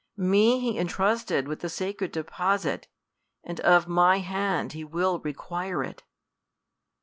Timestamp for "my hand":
3.87-4.73